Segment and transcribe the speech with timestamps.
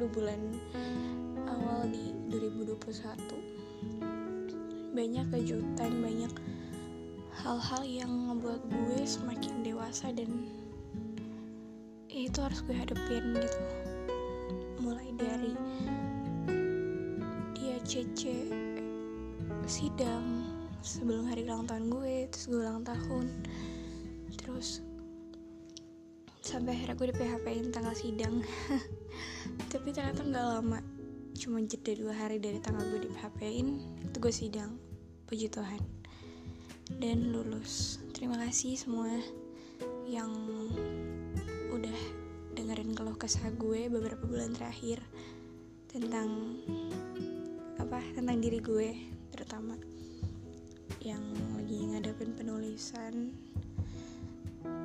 [0.00, 0.40] dua bulan
[1.44, 6.32] awal di 2021 banyak kejutan banyak
[7.44, 10.48] hal-hal yang ngebuat gue semakin dewasa dan
[12.08, 13.60] ya itu harus gue hadepin gitu.
[14.80, 15.52] Mulai dari
[17.54, 18.48] dia cece
[19.68, 20.48] sidang
[20.80, 23.28] sebelum hari ulang tahun gue terus gue ulang tahun
[24.40, 24.80] terus
[26.50, 28.42] sampai akhirnya gue di PHP in tanggal sidang.
[29.72, 30.82] Tapi ternyata nggak lama.
[31.38, 33.68] Cuma jeda dua hari dari tanggal gue di PHP in
[34.02, 34.74] itu gue sidang.
[35.30, 35.78] Puji Tuhan.
[36.98, 38.02] Dan lulus.
[38.10, 39.14] Terima kasih semua
[40.10, 40.34] yang
[41.70, 41.98] udah
[42.58, 44.98] dengerin keluh kesah gue beberapa bulan terakhir
[45.86, 46.58] tentang
[47.78, 48.02] apa?
[48.18, 48.90] Tentang diri gue
[49.30, 49.78] terutama
[50.98, 51.22] yang
[51.54, 53.30] lagi ngadepin penulisan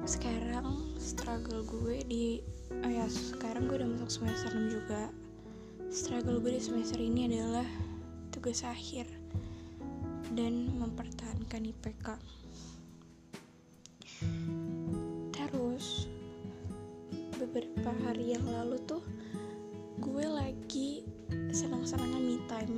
[0.05, 2.37] sekarang struggle gue di
[2.69, 5.09] oh ya sekarang gue udah masuk semester 6 juga.
[5.89, 7.65] Struggle gue di semester ini adalah
[8.29, 9.09] tugas akhir
[10.37, 12.07] dan mempertahankan IPK
[15.33, 16.05] terus
[17.41, 19.01] beberapa hari yang lalu tuh
[20.05, 21.01] gue lagi
[21.49, 22.77] senang-senangnya me time.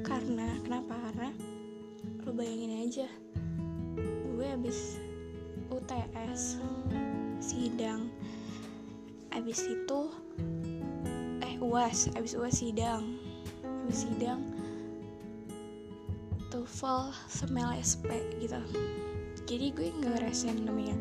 [0.00, 0.96] Karena kenapa?
[0.96, 1.28] Karena
[2.24, 3.23] lo bayangin aja
[4.64, 4.96] habis
[5.68, 6.56] UTS
[7.36, 8.08] sidang.
[9.28, 10.00] Abis itu
[11.44, 13.20] eh uas abis uas sidang.
[13.60, 14.40] Abis sidang
[16.48, 18.08] TOEFL semel SP
[18.40, 18.56] gitu.
[19.44, 20.96] Jadi gue nggak ngerasain namanya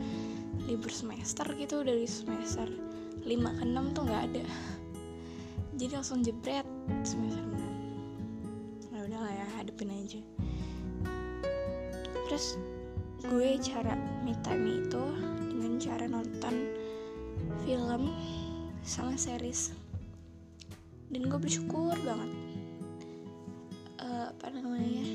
[0.68, 4.44] libur semester gitu dari semester 5 ke 6 tuh nggak ada.
[5.80, 6.68] Jadi langsung jebret
[7.08, 10.20] semester 6 ya udahlah ya hadepin aja.
[12.28, 12.60] Terus
[13.24, 13.96] gue cara
[14.28, 15.04] me time itu
[15.48, 16.56] dengan cara nonton
[17.64, 18.12] film
[18.84, 19.72] sama series.
[21.08, 22.32] Dan gue bersyukur banget.
[24.04, 25.08] Uh, apa namanya?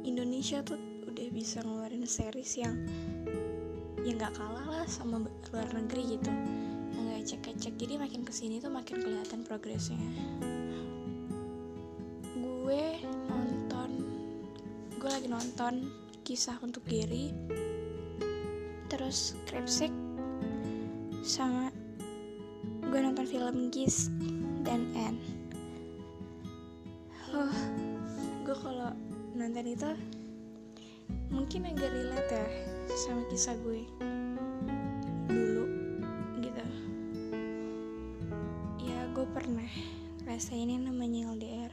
[0.00, 2.74] Indonesia tuh udah bisa ngeluarin series yang
[4.00, 5.20] yang nggak kalah lah sama
[5.52, 6.32] luar negeri gitu.
[6.96, 10.00] Yang gak cek-cek jadi makin ke sini tuh makin kelihatan progresnya.
[12.32, 12.96] Gue
[13.28, 13.90] nonton
[14.96, 17.34] gue lagi nonton kisah untuk Gary.
[18.86, 19.90] Terus Kripsik
[21.22, 21.70] sama
[22.90, 24.10] gue nonton film Gis
[24.62, 25.22] dan Anne.
[27.34, 27.50] Oh
[28.42, 28.94] gue kalau
[29.34, 29.90] nonton itu
[31.32, 32.46] mungkin agak relate ya
[33.06, 33.82] sama kisah gue
[35.26, 35.64] dulu
[36.38, 36.64] gitu.
[38.82, 39.70] Ya gue pernah
[40.28, 41.72] rasain yang namanya LDR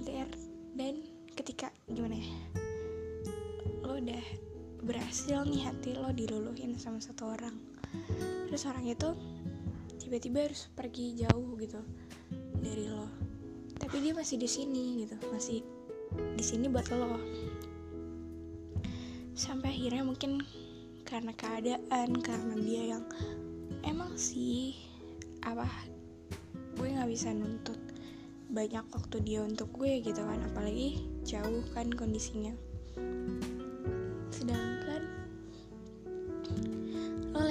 [0.00, 0.30] LDR
[0.74, 0.98] dan
[1.38, 2.51] ketika gimana ya
[4.02, 4.24] udah
[4.82, 7.54] berhasil nih hati lo diluluhin sama satu orang.
[8.50, 9.14] Terus orang itu
[10.02, 11.78] tiba-tiba harus pergi jauh gitu
[12.58, 13.06] dari lo.
[13.78, 15.62] Tapi dia masih di sini gitu masih
[16.34, 17.14] di sini buat lo.
[19.38, 20.42] Sampai akhirnya mungkin
[21.06, 23.04] karena keadaan karena dia yang
[23.86, 24.74] emang sih
[25.46, 25.70] apa
[26.74, 27.78] gue nggak bisa nuntut
[28.50, 30.42] banyak waktu dia untuk gue gitu kan.
[30.42, 32.71] Apalagi jauh kan kondisinya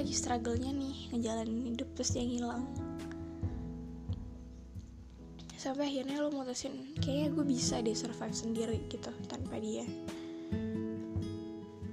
[0.01, 2.65] lagi struggle-nya nih ngejalanin hidup terus dia ngilang.
[5.53, 9.85] Sampai akhirnya lo mutusin kayaknya gue bisa deh survive sendiri gitu tanpa dia.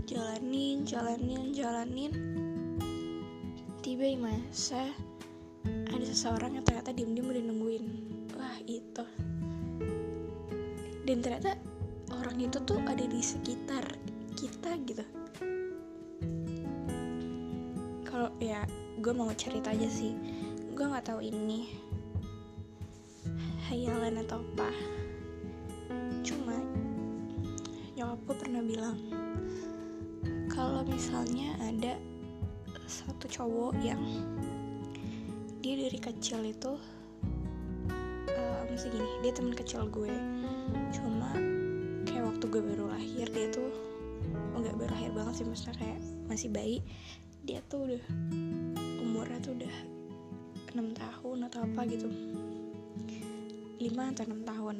[0.08, 2.12] Jalanin jalanin jalanin.
[3.84, 4.88] Tiba di masa
[5.68, 7.86] ada seseorang yang ternyata diem-diem udah nungguin.
[8.40, 9.04] Wah itu.
[11.04, 11.60] Dan ternyata
[12.16, 13.84] orang itu tuh ada di sekitar
[14.32, 15.17] kita gitu
[18.38, 18.62] ya
[18.98, 20.14] gue mau cerita aja sih.
[20.74, 21.74] Gue nggak tahu ini
[23.66, 24.70] hayalan atau apa.
[26.22, 26.54] Cuma
[27.98, 28.98] nyokap gue pernah bilang
[30.46, 31.98] kalau misalnya ada
[32.86, 34.00] satu cowok yang
[35.58, 36.78] dia dari kecil itu
[38.30, 40.14] uh, mesti gini dia teman kecil gue.
[40.94, 41.34] Cuma
[42.06, 43.70] kayak waktu gue baru lahir dia tuh
[44.54, 46.78] oh nggak baru lahir banget sih maksudnya kayak masih bayi
[47.48, 48.04] dia tuh udah
[49.00, 49.74] umurnya tuh udah
[50.76, 52.12] enam tahun atau apa gitu.
[53.80, 54.76] Lima atau enam tahun.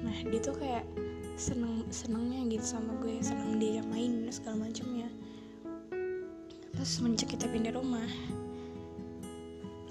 [0.00, 0.88] Nah dia tuh kayak
[1.36, 5.12] seneng senengnya gitu sama gue seneng dia main segala macamnya.
[6.72, 8.08] Terus semenjak kita pindah rumah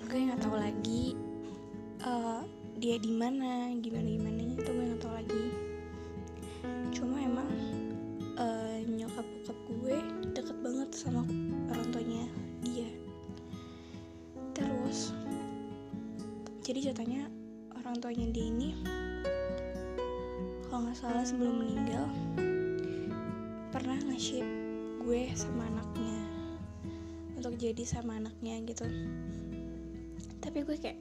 [0.09, 1.15] gue nggak tahu lagi
[2.03, 2.43] uh,
[2.75, 5.45] dia di mana gimana gimana itu gue nggak tahu lagi.
[6.97, 7.51] Cuma emang
[8.41, 9.97] uh, nyokap bokap gue
[10.33, 11.21] deket banget sama
[11.91, 12.23] contohnya.
[12.63, 12.87] Dia
[14.55, 15.11] terus
[16.63, 17.27] jadi ceritanya
[17.75, 18.79] orang tuanya dia ini
[20.71, 22.07] kalau nggak salah sebelum meninggal
[23.75, 24.39] pernah ngasih
[25.03, 26.15] gue sama anaknya
[27.35, 28.87] untuk jadi sama anaknya gitu.
[30.39, 30.99] Tapi gue kayak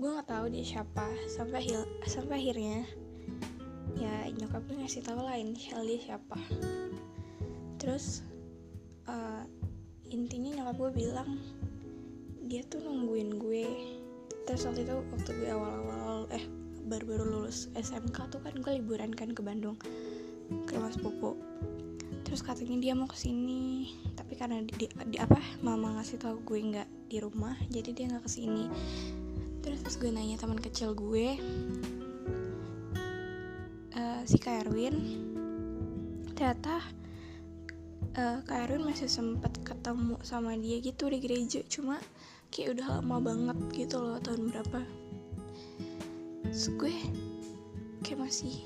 [0.00, 1.12] gue nggak tahu dia siapa.
[1.28, 2.88] Sampai hil sampai akhirnya
[4.00, 6.40] ya nyokap gue ngasih tahu lain Shelly siapa.
[7.76, 8.24] Terus
[9.12, 9.44] uh,
[10.14, 11.42] intinya nyokap gue bilang
[12.46, 13.66] dia tuh nungguin gue.
[14.46, 16.44] Terus waktu itu waktu gue awal-awal eh
[16.86, 19.74] baru-baru lulus SMK tuh kan gue liburan kan ke Bandung
[20.68, 21.32] ke rumah sepupu
[22.24, 26.36] terus katanya dia mau ke sini tapi karena di, di, di apa mama ngasih tau
[26.40, 28.64] gue nggak di rumah jadi dia nggak ke sini
[29.64, 31.38] terus pas gue nanya teman kecil gue
[33.96, 34.96] uh, si Kak Erwin
[36.36, 36.84] ternyata
[38.14, 41.98] uh, Kak Erwin masih sempet ketemu sama dia gitu di gereja cuma
[42.54, 44.80] kayak udah lama banget gitu loh tahun berapa.
[46.50, 46.94] Terus gue
[48.06, 48.62] kayak masih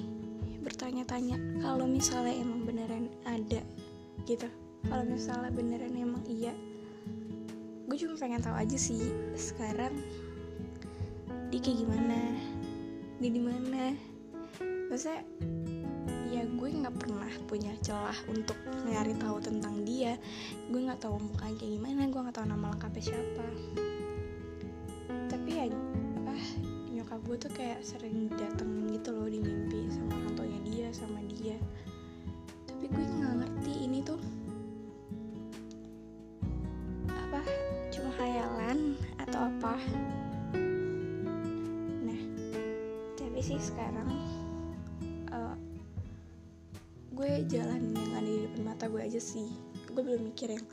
[0.61, 3.65] bertanya-tanya kalau misalnya emang beneran ada
[4.29, 4.45] gitu
[4.85, 6.53] kalau misalnya beneran emang iya
[7.89, 9.01] gue cuma pengen tahu aja sih
[9.33, 9.97] sekarang
[11.49, 12.19] dia kayak gimana
[13.17, 13.97] dia di mana
[16.79, 18.55] nggak pernah punya celah untuk
[18.87, 20.15] nyari tahu tentang dia.
[20.71, 23.47] Gue nggak tahu mukanya kayak gimana gue nggak tahu nama lengkapnya siapa.
[25.27, 25.65] Tapi ya
[26.95, 31.59] nyokap gue tuh kayak sering dateng gitu loh di mimpi sama orang dia sama dia.
[32.71, 34.21] Tapi gue nggak ngerti ini tuh
[37.11, 37.43] apa
[37.91, 39.75] cuma hayalan atau apa?
[42.07, 42.21] Nah
[43.19, 44.07] tapi sih sekarang
[47.29, 49.53] gue jalan yang ada di depan mata gue aja sih.
[49.93, 50.65] Gue belum mikir yang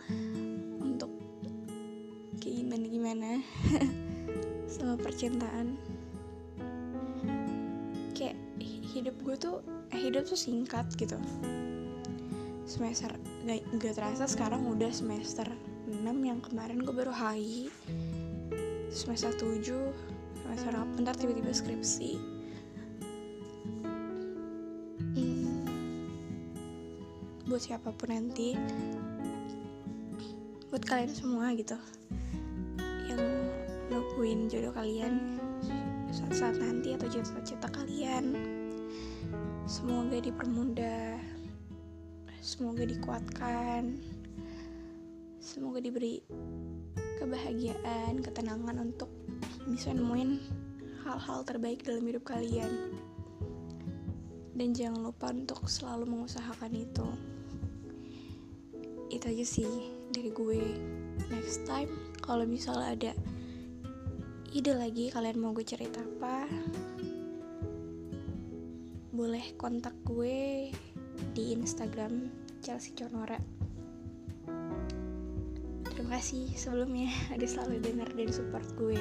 [0.80, 1.12] untuk
[2.40, 2.86] kayak gimana.
[2.88, 3.30] Gimana
[4.72, 5.76] sama percintaan.
[8.16, 9.60] Kayak hidup gue tuh
[9.92, 11.20] eh, hidup tuh singkat gitu.
[12.64, 13.12] Semester
[13.44, 15.52] gak, gak terasa sekarang udah semester
[15.92, 17.68] 6 yang kemarin gue baru HI
[18.90, 19.70] semester 7
[20.42, 22.35] semester 8 ntar tiba-tiba skripsi
[27.56, 28.52] buat siapa pun nanti.
[30.68, 31.80] Buat kalian semua gitu.
[33.08, 33.24] Yang
[33.88, 35.40] nungguin jodoh kalian
[36.12, 38.36] saat-saat nanti atau cita-cita kalian.
[39.72, 41.16] Semoga dipermudah.
[42.44, 44.04] Semoga dikuatkan.
[45.40, 46.28] Semoga diberi
[47.24, 49.08] kebahagiaan ketenangan untuk
[49.64, 50.44] bisa nemuin
[51.08, 53.00] hal-hal terbaik dalam hidup kalian.
[54.60, 57.08] Dan jangan lupa untuk selalu mengusahakan itu
[59.16, 59.72] itu aja sih
[60.12, 60.60] dari gue
[61.32, 61.88] next time.
[62.20, 63.12] Kalau misalnya ada
[64.52, 66.48] ide lagi kalian mau gue cerita apa
[69.16, 70.68] boleh kontak gue
[71.32, 72.28] di Instagram
[72.60, 73.40] Chelsea Conora.
[75.88, 79.00] Terima kasih sebelumnya ada selalu dengar dan support gue